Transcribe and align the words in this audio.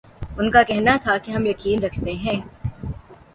ان 0.37 0.49
کا 0.51 0.63
کہنا 0.63 0.95
تھا 1.03 1.17
کہ 1.17 1.31
ہم 1.31 1.45
یقین 1.45 1.83
رکھتے 1.83 2.13
ہیں 2.23 2.39